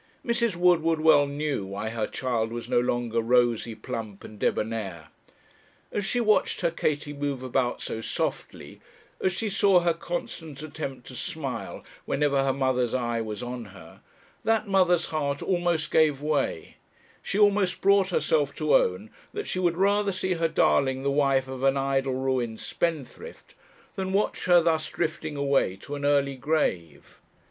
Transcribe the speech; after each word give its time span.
Mrs. 0.25 0.55
Woodward 0.55 0.99
well 0.99 1.27
knew 1.27 1.63
why 1.63 1.89
her 1.89 2.07
child 2.07 2.51
was 2.51 2.67
no 2.67 2.79
longer 2.79 3.21
rosy, 3.21 3.75
plump, 3.75 4.23
and 4.23 4.39
débonnaire. 4.39 5.09
As 5.91 6.03
she 6.05 6.19
watched 6.19 6.61
her 6.61 6.71
Katie 6.71 7.13
move 7.13 7.43
about 7.43 7.83
so 7.83 8.01
softly, 8.01 8.81
as 9.23 9.31
she 9.31 9.47
saw 9.47 9.81
her 9.81 9.93
constant 9.93 10.63
attempt 10.63 11.05
to 11.05 11.15
smile 11.15 11.83
whenever 12.05 12.43
her 12.43 12.51
mother's 12.51 12.95
eye 12.95 13.21
was 13.21 13.43
on 13.43 13.65
her, 13.77 14.01
that 14.43 14.67
mother's 14.67 15.05
heart 15.05 15.43
almost 15.43 15.91
gave 15.91 16.19
way; 16.19 16.77
she 17.21 17.37
almost 17.37 17.79
brought 17.79 18.09
herself 18.09 18.55
to 18.55 18.73
own 18.73 19.11
that 19.33 19.45
she 19.45 19.59
would 19.59 19.77
rather 19.77 20.11
see 20.11 20.33
her 20.33 20.47
darling 20.47 21.03
the 21.03 21.11
wife 21.11 21.47
of 21.47 21.61
an 21.61 21.77
idle, 21.77 22.15
ruined 22.15 22.59
spendthrift, 22.59 23.53
than 23.93 24.13
watch 24.13 24.45
her 24.45 24.61
thus 24.63 24.89
drifting 24.89 25.35
away 25.35 25.75
to 25.75 25.93
an 25.93 26.05
early 26.05 26.35
grave. 26.35 27.19